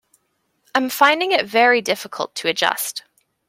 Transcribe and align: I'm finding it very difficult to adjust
I'm 0.73 0.89
finding 0.89 1.31
it 1.31 1.45
very 1.45 1.79
difficult 1.79 2.33
to 2.37 2.47
adjust 2.47 3.03